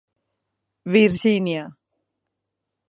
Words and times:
Virgínia. 0.95 1.63